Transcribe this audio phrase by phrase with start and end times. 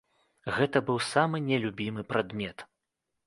[0.55, 2.65] Гэта быў самы нелюбімы прадмет.